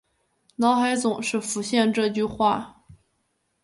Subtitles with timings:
[0.55, 2.83] 脑海总是浮现这句话